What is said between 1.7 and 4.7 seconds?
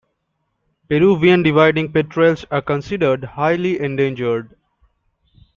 petrels are considered highly endangered.